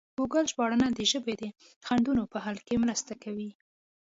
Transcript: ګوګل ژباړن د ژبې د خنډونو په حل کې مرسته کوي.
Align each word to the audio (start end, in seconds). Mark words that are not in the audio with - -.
ګوګل 0.17 0.45
ژباړن 0.51 0.81
د 0.95 1.01
ژبې 1.11 1.33
د 1.41 1.43
خنډونو 1.85 2.23
په 2.31 2.37
حل 2.45 2.57
کې 2.67 2.75
مرسته 2.83 3.13
کوي. 3.23 3.49